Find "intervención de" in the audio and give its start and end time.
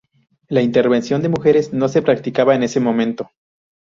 0.63-1.29